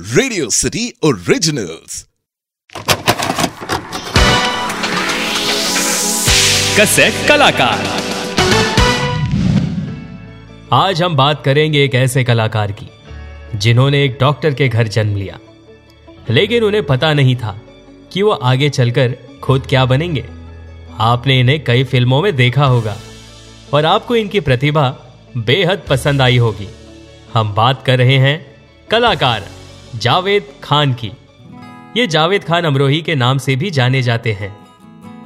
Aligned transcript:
Radio 0.00 0.50
city 0.50 0.92
originals 1.04 2.06
cassette 6.80 7.28
कलाकार 7.28 7.84
आज 10.72 11.02
हम 11.02 11.16
बात 11.16 11.44
करेंगे 11.44 11.84
एक 11.84 11.94
ऐसे 11.94 12.24
कलाकार 12.24 12.72
की, 12.72 12.88
जिन्होंने 13.54 14.04
एक 14.04 14.16
डॉक्टर 14.20 14.54
के 14.54 14.68
घर 14.68 14.88
जन्म 14.88 15.16
लिया। 15.16 15.38
लेकिन 16.30 16.64
उन्हें 16.64 16.86
पता 16.86 17.12
नहीं 17.14 17.36
था 17.36 17.60
कि 18.12 18.22
वो 18.22 18.30
आगे 18.30 18.70
चलकर 18.70 19.16
खुद 19.42 19.66
क्या 19.66 19.84
बनेंगे। 19.84 20.24
आपने 21.00 21.40
इन्हें 21.40 21.64
कई 21.64 21.84
फ़िल्मों 21.84 22.22
में 22.22 22.36
देखा 22.36 22.64
होगा, 22.64 22.96
और 23.74 23.84
आपको 23.84 24.16
इनकी 24.16 24.40
प्रतिभा 24.40 24.90
बेहद 25.36 25.82
पसंद 25.88 26.22
आई 26.22 26.38
होगी। 26.38 26.68
हम 27.34 27.54
बात 27.54 27.86
कर 27.86 27.98
रहे 27.98 28.18
हैं 28.18 28.38
कलाकार 28.90 29.59
जावेद 29.96 30.46
खान 30.62 30.92
की। 30.92 31.12
ये 31.96 32.06
जावेद 32.06 32.44
खान 32.44 32.64
अमरोही 32.64 33.02
के 33.02 33.14
नाम 33.14 33.38
से 33.38 33.56
भी 33.56 33.70
जाने 33.70 34.02
जाते 34.02 34.32
हैं। 34.32 34.56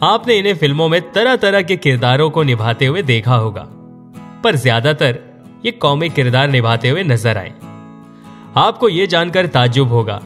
आपने 0.03 0.39
इन्हें 0.39 0.55
फ़िल्मों 0.55 0.89
में 0.89 1.13
तरह 1.13 1.37
तरह 1.37 1.63
के 1.63 1.77
किरदारों 1.77 2.31
को 2.31 2.43
निभाते 2.43 2.87
हुए 2.87 3.03
देखा 3.03 3.35
होगा। 3.35 3.67
पर 4.45 4.57
ज़्यादातर 4.57 5.19
ये 5.67 5.73
कॉमिक 5.73 6.13
किरदार 6.13 6.49
निभाते 6.49 6.89
हुए 6.89 7.03
नज़र 7.03 7.39
आए। 7.39 7.53
आपको 8.57 8.89
यह 8.89 9.07
जानकर 9.07 9.47
ताज्जुब 9.47 9.89
होगा 9.89 10.23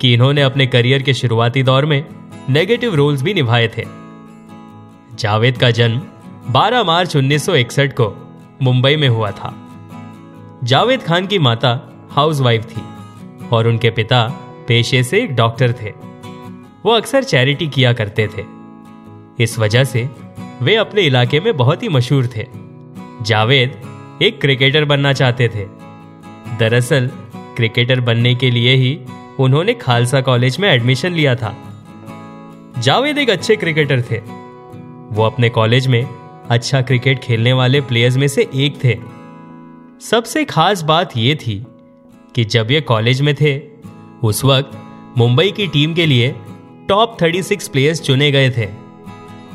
कि 0.00 0.14
इन्होंने 0.14 0.42
अपने 0.42 0.66
करियर 0.66 1.02
के 1.02 1.14
शुरुआती 1.14 1.62
दौर 1.62 1.86
में 1.86 2.04
नेगेटिव 2.48 2.94
रोल्स 2.94 3.22
भी 3.22 3.34
निभाए 3.34 3.68
थे। 3.68 3.84
जावेद 5.18 5.58
का 5.58 5.70
जन्म 5.70 6.00
12 6.52 6.84
मार्च 6.84 7.16
1961 7.16 7.92
को 7.92 8.14
मुंबई 8.62 8.96
में 8.96 9.08
हुआ 9.08 9.30
था। 9.30 9.54
जावेद 10.64 11.02
खान 11.02 11.26
की 11.26 11.38
माता 11.38 11.80
हाउसवाइफ 12.10 12.64
थी। 12.64 12.82
और 13.52 13.68
उनके 13.68 13.90
पिता 13.90 14.28
पेशे 14.68 15.02
से 15.02 15.22
एक 15.22 15.34
डॉक्टर 15.34 15.72
थे। 15.72 15.92
वो 16.84 16.90
अक्सर 16.90 17.22
चैरिटी 17.22 17.66
किया 17.66 17.92
करते 17.92 18.28
थे। 18.28 18.44
इस 19.44 19.58
वजह 19.58 19.84
से 19.84 20.10
वे 20.62 20.76
अपने 20.76 21.02
इलाके 21.02 21.40
में 21.40 21.56
बहुत 21.56 21.82
ही 21.82 21.88
मशहूर 21.88 22.26
थे। 22.36 22.46
जावेद 23.22 23.82
एक 24.22 24.40
क्रिकेटर 24.40 24.84
बनना 24.84 25.12
चाहते 25.12 25.48
थे। 25.48 25.64
दरअसल, 26.58 27.10
क्रिकेटर 27.36 28.00
बनने 28.00 28.34
के 28.34 28.50
लिए 28.50 28.74
ही 28.74 29.00
उन्होंने 29.40 29.74
खालसा 29.74 30.20
कॉलेज 30.20 30.58
में 30.58 30.68
एडमिशन 30.68 31.12
लिया 31.12 31.34
था। 31.34 31.56
जावेद 32.78 33.18
एक 33.18 33.30
अच्छे 33.30 33.56
क्रिकेटर 33.56 34.02
थे। 34.02 34.18
वो 35.14 35.22
अपने 35.22 35.48
कॉलेज 35.48 35.86
में 35.86 36.06
अच्छा 36.50 36.82
क्रिकेट 36.82 37.18
खेलने 37.18 37.52
वाले 37.52 37.80
प्लेयर्स 37.80 38.16
में 38.16 38.28
से 38.28 38.50
एक 38.54 38.84
थे। 38.84 38.98
सबसे 40.00 40.44
खास 40.44 40.82
बात 40.82 41.16
यह 41.16 41.34
थी 41.34 41.66
कि 42.34 42.44
जब 42.44 42.70
ये 42.70 42.80
कॉलेज 42.80 43.20
में 43.20 43.34
थे, 43.34 43.60
उस 44.22 44.44
वक्त 44.44 44.78
मुंबई 45.18 45.50
की 45.50 45.66
टीम 45.66 45.94
के 45.94 46.06
लिए 46.06 46.34
टॉप 46.88 47.16
36 47.18 47.68
प्लेयर्स 47.68 48.00
चुने 48.00 48.30
गए 48.30 48.50
थे 48.50 48.68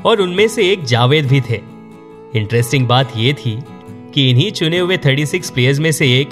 और 0.06 0.22
उनमें 0.22 0.47
से 0.47 0.72
एक 0.72 0.83
जावेद 0.83 1.28
भी 1.28 1.42
थे। 1.42 1.61
इंटरेस्टिंग 2.36 2.88
बात 2.88 3.17
यह 3.17 3.33
थी 3.33 3.59
कि 4.14 4.30
इन्हीं 4.30 4.52
चुने 4.52 4.80
हुए 4.80 4.98
36 4.98 5.50
प्लेयर्स 5.50 5.80
में 5.80 5.92
से 5.92 6.22
एक 6.22 6.30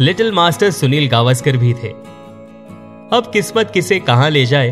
लिटिल 0.00 0.32
मास्टर 0.32 0.70
सुनील 0.70 1.08
गावस्कर 1.08 1.56
भी 1.56 1.74
थे। 1.74 1.88
अब 3.12 3.30
किस्मत 3.32 3.70
किसे 3.74 3.98
कहाँ 4.00 4.30
ले 4.30 4.46
जाए, 4.46 4.68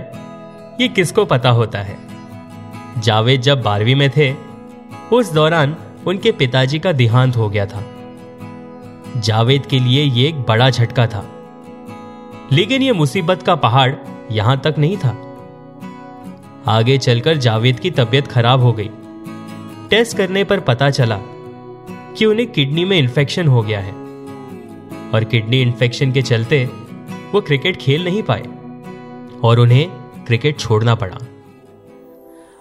ये 0.80 0.88
किसको 0.88 1.24
पता 1.24 1.50
होता 1.50 1.78
है। 1.78 1.96
जावेद 2.98 3.40
जब 3.40 3.62
बारहवीं 3.62 3.94
में 3.94 4.10
थे, 4.10 4.34
उस 5.12 5.32
दौरान 5.32 5.76
उनके 6.06 6.32
पिताजी 6.32 6.78
का 6.78 6.92
देहांत 6.92 7.36
हो 7.36 7.48
गया 7.48 7.66
था। 7.66 7.91
जावेद 9.16 9.66
के 9.66 9.78
लिए 9.78 10.04
यह 10.04 10.28
एक 10.28 10.42
बड़ा 10.42 10.70
झटका 10.70 11.06
था। 11.06 11.28
लेकिन 12.52 12.82
यह 12.82 12.92
मुसीबत 12.92 13.42
का 13.42 13.54
पहाड़ 13.54 13.94
यहाँ 14.30 14.60
तक 14.60 14.74
नहीं 14.78 14.96
था। 14.96 15.28
आगे 16.66 16.98
चलकर 16.98 17.36
जावेद 17.36 17.80
की 17.80 17.90
तबीयत 17.90 18.26
खराब 18.26 18.60
हो 18.60 18.72
गई। 18.72 18.90
टेस्ट 19.90 20.16
करने 20.16 20.44
पर 20.44 20.60
पता 20.60 20.90
चला 20.90 21.18
कि 22.18 22.24
उन्हें 22.24 22.52
किडनी 22.52 22.84
में 22.84 22.98
इंफेक्शन 22.98 23.48
हो 23.48 23.62
गया 23.62 23.80
है। 23.80 23.92
और 25.14 25.24
किडनी 25.24 25.60
इंफेक्शन 25.60 26.12
के 26.12 26.22
चलते 26.22 26.64
वो 27.32 27.40
क्रिकेट 27.40 27.76
खेल 27.76 28.04
नहीं 28.04 28.22
पाए 28.22 28.44
और 29.44 29.58
उन्हें 29.58 29.88
क्रिकेट 30.26 30.58
छोड़ना 30.58 30.94
पड़ा। 30.94 31.18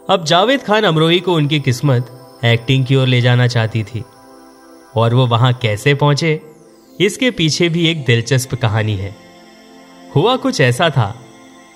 अब 0.10 0.24
जावेद 0.24 0.64
खान 0.64 0.84
अमरोही 0.84 1.20
को 1.20 1.34
उनकी 1.34 1.60
किस्मत 1.60 2.18
एक्टिंग 2.46 2.86
की 2.86 2.96
ओर 2.96 3.08
ले 3.08 3.22
जाना 3.22 3.48
चाहती 3.48 3.84
थी। 3.84 4.04
और 4.96 5.14
वो 5.14 5.26
वहाँ 5.28 5.54
कैसे 5.54 5.94
पहुँचे? 5.94 6.42
इसके 7.02 7.32
पीछे 7.32 7.70
भी 7.70 7.88
एक 7.88 8.06
दिलचस्प 8.06 8.56
कहानी 8.56 8.96
है। 8.96 9.16
हुआ 10.16 10.36
कुछ 10.36 10.62
ऐसा 10.62 10.90
था 10.90 11.16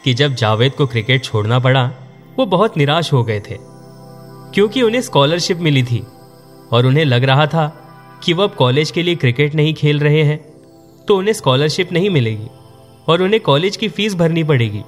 कि 0.03 0.13
जब 0.13 0.33
जावेद 0.33 0.73
को 0.73 0.87
क्रिकेट 0.87 1.23
छोड़ना 1.23 1.59
पड़ा, 1.59 1.91
वो 2.39 2.45
बहुत 2.45 2.77
निराश 2.77 3.13
हो 3.13 3.23
गए 3.23 3.39
थे। 3.39 3.57
क्योंकि 4.53 4.81
उन्हें 4.81 5.01
स्कॉलरशिप 5.01 5.57
मिली 5.57 5.83
थी 5.83 6.05
और 6.71 6.85
उन्हें 6.85 7.05
लग 7.05 7.23
रहा 7.23 7.47
था 7.47 7.67
कि 8.23 8.33
वह 8.33 8.43
अब 8.43 8.53
कॉलेज 8.53 8.91
के 8.91 9.03
लिए 9.03 9.15
क्रिकेट 9.15 9.55
नहीं 9.55 9.73
खेल 9.73 9.99
रहे 9.99 10.23
हैं 10.23 10.37
तो 11.07 11.17
उन्हें 11.17 11.33
स्कॉलरशिप 11.33 11.91
नहीं 11.91 12.09
मिलेगी 12.09 12.47
और 13.07 13.21
उन्हें 13.21 13.41
कॉलेज 13.41 13.77
की 13.77 13.87
फ़ीस 13.87 14.15
भरनी 14.15 14.43
पड़ेगी। 14.43 14.83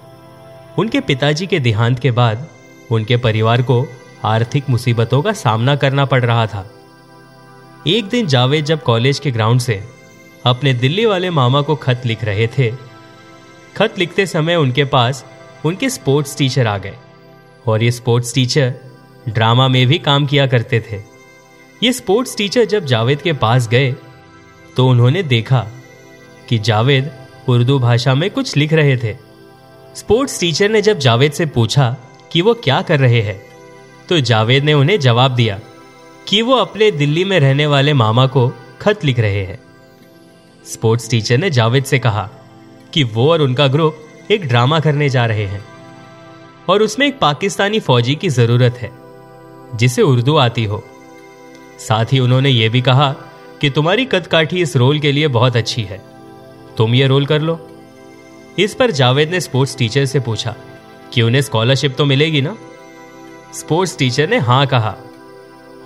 उनके 0.80 1.00
पिताजी 1.00 1.48
के 1.48 1.60
देहांत 1.60 2.00
के 2.00 2.12
बाद 2.12 2.48
उनके 2.92 3.18
परिवार 3.18 3.62
को 3.62 3.86
आर्थिक 4.26 4.70
मुसीबतों 4.70 5.22
का 5.22 5.34
सामना 5.34 5.76
करना 5.76 6.06
पड़ 6.06 6.24
रहा 6.26 6.48
था। 6.48 6.70
एक 7.88 8.06
दिन 8.06 8.28
जावेद 8.28 8.66
जब 8.66 8.82
कॉलेज 8.84 9.20
के 9.20 9.32
ग्राउंड 9.32 9.60
से 9.60 9.84
अपने 10.46 10.74
दिल्ली 10.74 11.06
वाले 11.06 11.30
मामा 11.30 11.62
को 11.62 11.76
खत 11.76 12.02
लिख 12.06 12.24
रहे 12.24 12.48
थे, 12.48 12.72
खत 13.78 14.00
लिखते 14.00 14.26
समय 14.26 14.56
उनके 14.56 14.86
पास 14.86 15.24
उनके 15.66 15.90
स्पोर्ट्स 15.90 16.38
टीचर 16.38 16.68
आ 16.68 16.78
गए 16.78 16.96
और 17.68 17.84
ये 17.84 17.92
स्पोर्ट्स 17.92 18.34
टीचर 18.34 18.74
ड्रामा 19.30 19.68
में 19.68 19.86
भी 19.88 19.98
काम 20.00 20.26
किया 20.26 20.48
करते 20.48 20.80
थे। 20.82 21.02
ये 21.84 21.94
स्पोर्ट्स 21.94 22.36
टीचर 22.38 22.66
जब 22.66 22.86
जावेद 22.86 23.22
के 23.22 23.34
पास 23.34 23.68
गए 23.68 23.96
तो 24.78 24.88
उन्होंने 24.88 25.24
देखा 25.24 25.66
कि 26.50 26.58
जावेद 26.60 27.12
उर्दू 27.50 27.80
भाषा 27.80 28.16
में 28.16 28.30
कुछ 28.32 28.56
लिख 28.58 28.74
रहे 28.74 28.98
थे। 28.98 29.16
स्पोर्ट्स 29.96 30.40
टीचर 30.40 30.70
ने 30.70 30.82
जब 30.82 31.00
जावेद 31.00 31.32
से 31.32 31.46
पूछा 31.46 31.96
कि 32.32 32.42
वो 32.42 32.54
क्या 32.54 32.82
कर 32.82 33.00
रहे 33.00 33.22
हैं 33.22 33.42
तो 34.10 34.20
जावेद 34.22 34.64
ने 34.64 34.74
उन्हें 34.74 35.00
जवाब 35.00 35.36
दिया 35.36 35.60
कि 36.28 36.42
वो 36.42 36.56
अपने 36.56 36.92
दिल्ली 36.92 37.24
में 37.26 37.40
रहने 37.40 37.66
वाले 37.66 37.94
मामा 37.94 38.26
को 38.28 38.52
खत 38.82 39.06
लिख 39.06 39.20
रहे 39.20 39.44
हैं। 39.46 39.60
स्पोर्ट्स 40.66 41.10
टीचर 41.10 41.38
ने 41.38 41.50
जावेद 41.50 41.84
से 41.84 42.00
कहा 42.00 42.30
कि 42.94 43.04
वो 43.04 43.32
और 43.32 43.42
उनका 43.42 43.68
ग्रुप 43.68 44.32
एक 44.32 44.48
ड्रामा 44.48 44.80
करने 44.80 45.10
जा 45.10 45.26
रहे 45.26 45.46
हैं 45.46 45.64
और 46.70 46.82
उसमें 46.82 47.08
एक 47.08 47.20
पाकिस्तानी 47.20 47.80
फौजी 47.80 48.16
की 48.16 48.30
ज़रूरत 48.30 48.78
है, 48.78 48.92
जिसे 49.76 50.02
उर्दू 50.02 50.36
आती 50.38 50.64
हो। 50.64 50.84
साथ 51.80 52.14
ही 52.14 52.20
उन्होंने 52.20 52.50
ये 52.50 52.70
भी 52.70 52.82
कहा 52.82 53.12
कि 53.62 53.70
तुम्हारी 53.70 54.06
कदकाठी 54.06 54.62
इस 54.62 54.76
रोल 54.78 55.00
के 55.00 55.12
लिए 55.12 55.28
बहुत 55.28 55.56
अच्छी 55.56 55.84
है। 55.84 56.02
तुम 56.78 56.96
ये 56.96 57.08
रोल 57.08 57.26
कर 57.26 57.42
लो। 57.42 57.60
इस 58.60 58.74
पर 58.74 58.92
जावेद 58.92 59.32
ने 59.32 59.40
स्पोर्ट्स 59.40 59.78
टीचर 59.78 60.06
से 60.06 60.20
पूछा 60.20 60.56
कि 61.14 61.22
उन्हें 61.22 61.42
स्कॉलरशिप 61.42 61.96
तो 61.96 62.06
मिलेगी 62.06 62.42
ना? 62.42 62.58
स्पोर्ट्स 63.54 63.98
टीचर 63.98 64.30
ने 64.30 64.38
हाँ 64.38 64.66
कहा 64.68 64.96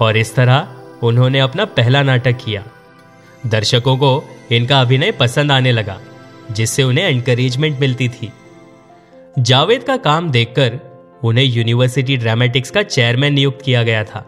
और 0.02 0.18
इस 0.18 0.36
तरह 0.36 0.68
उन्होंने 1.04 1.40
अपना 1.40 1.66
पहला 1.66 2.04
नाटक 2.04 2.38
किया। 2.38 2.64
दर्शकों 3.48 3.98
को 3.98 4.24
इनका 4.52 4.82
अभिनय 4.82 5.12
पसंद 5.12 5.52
आने 5.52 5.72
लगा, 5.72 6.00
जिससे 6.52 6.84
उन्हें 6.84 7.06
एनकरेजमेंट 7.06 7.80
मिलती 7.80 8.10
थी। 8.10 8.32
जावेद 9.40 9.84
का 9.84 9.98
काम 9.98 10.30
देखकर 10.30 10.80
उन्हें 11.24 11.46
यूनिवर्सिटी 11.46 12.18
ड्रामेटिक्स 12.18 12.72
का 12.72 12.84
चेयरमैन 12.84 13.34
नियुक्त 13.34 13.62
किया 13.62 13.84
गया 13.84 14.04
था। 14.04 14.20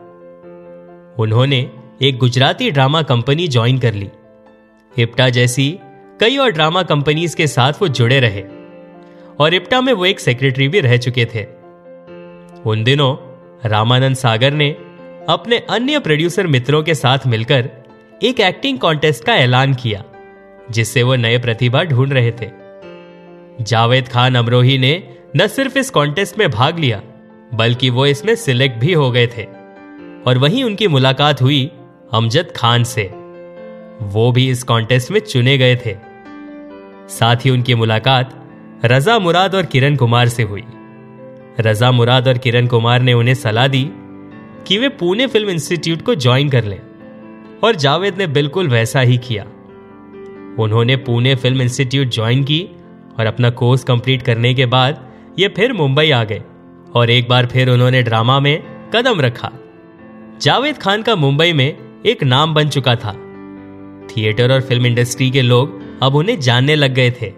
उन्होंने 1.19 1.69
एक 2.01 2.17
गुजराती 2.17 2.71
ड्रामा 2.71 3.01
कंपनी 3.01 3.47
ज्वाइन 3.47 3.79
कर 3.79 3.93
ली। 3.93 4.09
इप्टा 4.99 5.29
जैसी 5.29 5.79
कई 6.19 6.37
और 6.37 6.51
ड्रामा 6.51 6.83
कंपनीज़ 6.83 7.35
के 7.35 7.47
साथ 7.47 7.73
वो 7.81 7.87
जुड़े 7.87 8.19
रहे, 8.19 8.43
और 9.39 9.53
इप्टा 9.53 9.81
में 9.81 9.93
वो 9.93 10.05
एक 10.05 10.19
सेक्रेटरी 10.19 10.67
भी 10.67 10.79
रह 10.79 10.97
चुके 10.97 11.25
थे। 11.25 11.43
उन 12.65 12.83
दिनों 12.83 13.15
रामानंद 13.69 14.15
सागर 14.15 14.53
ने 14.53 14.75
अपने 15.29 15.57
अन्य 15.57 15.99
प्रोड्यूसर 15.99 16.47
मित्रों 16.47 16.83
के 16.83 16.95
साथ 16.95 17.19
मिलकर 17.27 17.69
एक 18.23 18.39
एक्टिंग 18.39 18.79
कॉन्टेस्ट 18.79 19.23
का 19.23 19.35
ऐलान 19.35 19.73
किया, 19.73 20.03
जिससे 20.71 21.03
वो 21.03 21.15
नए 21.15 21.37
प्रतिभा 21.37 21.83
ढूंढ 21.83 22.13
रहे 22.13 22.31
थे। 22.31 22.49
जावेद 23.61 24.07
खान 24.07 24.35
अमरोही 24.35 24.77
ने 24.77 25.17
न 25.35 25.47
सिर्फ़ 25.47 25.77
इस 25.77 25.89
कॉन्टेस्ट 25.89 26.39
में 26.39 26.51
भाग 26.51 26.79
लिया, 26.79 27.01
बल्कि 27.53 27.89
वो 27.89 28.05
इसमें 28.05 28.35
सिलेक्ट 28.35 28.77
भी 28.77 28.93
हो 28.93 29.11
गए 29.11 29.27
थे। 29.27 29.43
और 30.27 30.37
वहीं 30.37 30.63
उनकी 30.63 30.87
मुलाकात 30.87 31.41
हुई 31.41 31.71
अमजद 32.13 32.53
खान 32.55 32.83
से। 32.83 33.03
वो 34.01 34.31
भी 34.31 34.49
इस 34.49 34.63
कॉन्टेस्ट 34.63 35.11
में 35.11 35.19
चुने 35.19 35.57
गए 35.57 35.75
थे। 35.75 35.95
साथ 37.09 37.35
ही 37.35 37.49
उनकी 37.49 37.75
मुलाकात 37.75 38.49
रजा 38.85 39.19
मुराद 39.19 39.55
और 39.55 39.65
किरण 39.65 39.95
कुमार 39.95 40.27
से 40.27 40.43
हुई। 40.43 40.63
रजा 41.59 41.91
मुराद 41.91 42.27
और 42.27 42.37
किरण 42.37 42.67
कुमार 42.67 43.01
ने 43.01 43.13
उन्हें 43.13 43.35
सलाह 43.35 43.67
दी 43.67 43.91
कि 44.67 44.77
वे 44.77 44.89
पुणे 44.89 45.27
फ़िल्म 45.27 45.49
इंस्टीट्यूट 45.49 46.01
को 46.01 46.15
ज्वाइन 46.15 46.49
कर 46.49 46.63
लें। 46.63 46.79
और 47.63 47.75
जावेद 47.75 48.17
ने 48.17 48.27
बिल्कुल 48.27 48.67
वैसा 48.67 48.99
ही 48.99 49.17
किया। 49.17 49.43
उन्होंने 50.59 50.95
पुणे 50.95 51.35
फ़िल्म 51.35 51.61
इंस्टीट्यूट 51.61 52.07
ज्वाइन 52.07 52.43
की 52.43 52.69
और 53.19 53.25
अपना 53.25 53.49
कोर्स 53.49 53.83
कंप्लीट 53.83 54.21
करने 54.21 54.53
के 54.53 54.65
बाद 54.65 55.11
ये 55.39 55.47
फिर 55.47 55.73
मुंबई 55.73 56.11
आ 56.11 56.23
गए 56.23 56.41
और 56.95 57.09
एक 57.09 57.29
बार 57.29 57.45
फिर 57.45 57.69
उन्होंने 57.69 58.01
ड्रामा 58.03 58.39
में 58.39 58.63
कदम 58.95 59.21
रखा। 59.21 59.51
जावेद 60.41 60.77
खान 60.77 61.01
का 61.01 61.15
मुंबई 61.15 61.53
में 61.53 61.77
एक 62.05 62.23
नाम 62.23 62.53
बन 62.53 62.69
चुका 62.69 62.95
था। 62.95 63.13
थिएटर 64.07 64.51
और 64.51 64.61
फ़िल्म 64.61 64.85
इंडस्ट्री 64.85 65.29
के 65.29 65.41
लोग 65.41 65.81
अब 66.03 66.15
उन्हें 66.15 66.39
जानने 66.39 66.75
लग 66.75 66.93
गए 66.93 67.11
थे। 67.11 67.31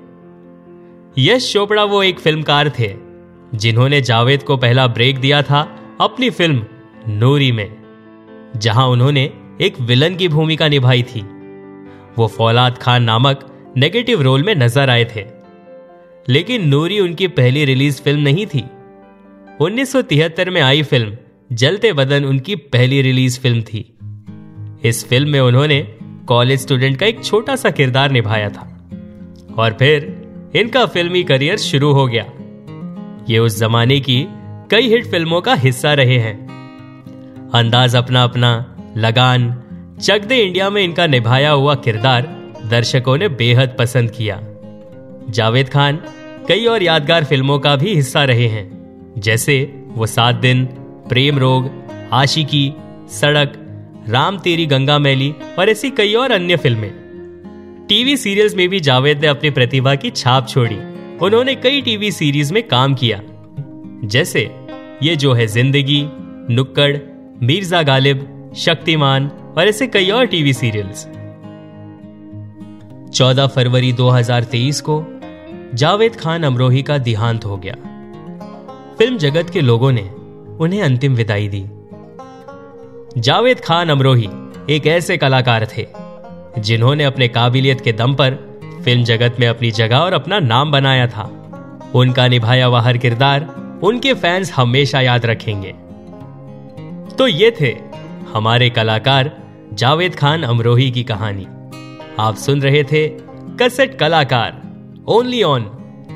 यश 1.18 1.54
चोपड़ा 1.54 1.83
वो 1.83 2.04
एक 2.04 2.19
फिल्मकार 2.19 2.69
थे, 2.69 2.94
जिन्होंने 3.56 4.01
जावेद 4.01 4.44
को 4.44 4.57
पहला 4.57 4.88
ब्रेक 4.88 5.19
दिया 5.19 5.42
था 5.42 5.62
अपनी 6.01 6.30
फ़िल्म 6.30 6.66
नूरी 7.10 7.52
में, 7.52 7.72
जहाँ 8.56 8.88
उन्होंने 8.88 9.34
एक 9.62 9.80
विलन 9.81 10.16
की 10.16 10.28
भूमिका 10.28 10.68
निभाई 10.68 11.04
थी। 11.04 11.22
वो 12.18 12.28
फौलाद 12.28 12.78
खान 12.78 13.04
नामक 13.04 13.52
नेगेटिव 13.78 14.22
रोल 14.22 14.44
में 14.44 14.56
नज़र 14.56 14.90
आए 14.90 15.06
थे। 15.06 15.25
लेकिन 16.30 16.68
नूरी 16.68 17.00
उनकी 17.00 17.28
पहली 17.28 17.66
रिलीज़ 17.66 18.02
फ़िल्म 18.02 18.22
नहीं 18.22 18.46
थी। 18.46 18.63
1973 19.62 20.50
में 20.50 20.62
आई 20.62 20.84
फ़िल्म 20.84 21.18
जलते 21.52 21.94
बदन 21.94 22.25
उनकी 22.25 22.56
पहली 22.56 23.02
रिलीज़ 23.02 23.40
फ़िल्म 23.40 23.62
थी। 23.62 23.98
इस 24.84 25.07
फ़िल्म 25.10 25.30
में 25.30 25.40
उन्होंने 25.40 25.96
कॉलेज 26.28 26.60
स्टूडेंट 26.60 26.98
का 26.98 27.06
एक 27.06 27.24
छोटा 27.24 27.56
सा 27.56 27.69
किरदार 27.69 28.12
निभाया 28.12 28.50
था। 28.50 28.90
और 29.57 29.74
फिर 29.74 30.22
इनका 30.56 30.86
फिल्मी 30.86 31.24
करियर 31.24 31.57
शुरू 31.57 31.92
हो 31.92 32.07
गया। 32.07 32.31
ये 33.30 33.40
उस 33.40 33.60
जमाने 33.60 34.00
की 34.00 34.28
कई 34.72 34.88
हिट 34.90 35.06
फ़िल्मों 35.06 35.42
का 35.42 35.54
हिस्सा 35.54 35.94
रहे 35.94 36.18
हैं। 36.18 36.44
अंदाज 37.60 37.96
अपना 37.96 38.24
अपना, 38.24 38.75
लगान। 38.98 39.62
चक 40.02 40.22
दे 40.22 40.36
इंडिया 40.36 40.69
में 40.69 40.84
इनका 40.84 41.07
निभाया 41.07 41.52
हुआ 41.52 41.75
किरदार, 41.75 42.22
दर्शकों 42.69 43.18
ने 43.18 43.28
बेहद 43.28 43.75
पसंद 43.80 44.12
किया। 44.12 44.42
जावेद 45.30 45.69
खान, 45.69 46.00
कई 46.48 46.66
और 46.66 46.84
यादगार 46.84 47.24
फ़िल्मों 47.24 47.60
का 47.60 47.75
भी 47.75 47.96
हिस्सा 47.96 48.24
रहे 48.24 48.48
हैं। 48.48 48.75
जैसे, 49.18 49.84
वो 49.88 50.06
सात 50.06 50.36
दिन, 50.36 50.66
प्रेम 51.10 51.40
रोग, 51.40 51.72
आशिकी, 52.13 52.74
सड़क, 53.10 53.54
राम 54.10 54.38
तेरी 54.38 54.66
गंगा 54.66 55.00
मैली 55.00 55.36
और 55.60 55.69
ऐसी 55.69 55.90
कई 55.90 56.13
और 56.13 56.31
अन्य 56.31 56.56
फ़िल्में। 56.56 56.92
टीवी 57.90 58.18
सीरियल्स 58.18 58.56
में 58.56 58.69
भी 58.69 58.80
जावेद 58.80 59.22
ने 59.22 59.28
अपनी 59.28 59.50
प्रतिभा 59.50 59.96
की 59.96 60.10
छाप 60.10 60.48
छोड़ी। 60.48 60.78
उन्होंने 61.22 61.56
कई 61.56 61.81
टीवी 61.81 62.12
सीरीज़ 62.12 62.54
में 62.54 62.68
काम 62.68 62.96
किया। 62.96 63.22
जैसे, 64.07 64.52
ये 65.04 65.16
जो 65.16 65.34
है 65.34 65.48
ज़िंदगी, 65.48 66.07
नुक्कड़ 66.50 66.98
मीर्जा 67.44 67.82
गालिब, 67.82 68.52
शक्तिमान 68.56 69.32
और 69.58 69.68
ऐसे 69.68 69.88
कई 69.88 70.10
और 70.10 70.26
टीवी 70.26 70.54
सीरियल्स। 70.54 71.08
14 73.14 73.48
फरवरी 73.48 73.94
2023 73.94 74.82
को 74.82 75.06
जावेद 75.74 76.16
खान 76.16 76.44
अमरोही 76.44 76.84
का 76.84 76.98
देहांत 76.98 77.46
हो 77.46 77.58
गया। 77.58 77.74
फ़िल्म 78.98 79.18
जगत 79.18 79.50
के 79.50 79.62
लोगों 79.62 79.92
ने 79.92 80.10
उन्हें 80.60 80.82
अंतिम 80.82 81.16
विदाई 81.16 81.48
दी। 81.48 81.66
जावेद 83.22 83.60
खान 83.60 83.90
अमरोही 83.90 84.30
एक 84.70 84.88
ऐसे 84.88 85.18
कलाकार 85.18 85.68
थे, 85.78 85.88
जिन्होंने 86.62 87.04
अपने 87.04 87.28
काबिलियत 87.28 87.81
के 87.81 87.92
दम 87.92 88.14
पर 88.14 88.60
फ़िल्म 88.86 89.04
जगत 89.04 89.36
में 89.40 89.48
अपनी 89.48 89.72
जगह 89.72 89.98
और 89.98 90.14
अपना 90.14 90.40
नाम 90.40 90.72
बनाया 90.72 91.08
था। 91.08 91.52
उनका 91.96 92.28
निभाया 92.28 92.66
हुआ 92.66 92.81
हर 92.81 92.98
किरदार 92.98 93.42
उनके 93.84 94.14
फैंस 94.14 94.54
हमेशा 94.54 95.02
याद 95.02 95.26
रखेंगे। 95.26 95.76
तो 97.18 97.28
ये 97.28 97.50
थे 97.60 97.70
हमारे 98.34 98.70
कलाकार 98.70 99.32
जावेद 99.74 100.16
खान 100.16 100.44
अमरोही 100.44 100.90
की 100.92 101.04
कहानी। 101.04 101.46
आप 102.20 102.36
सुन 102.36 102.62
रहे 102.62 102.84
थे 102.84 103.08
कसेट 103.62 103.98
कलाकार 104.00 104.62
only 105.08 105.42
on 105.44 105.70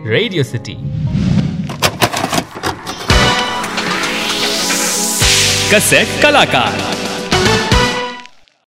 Radio 0.06 0.44
City 0.44 0.76
cassette 5.74 6.22
कलाकार। 6.22 6.99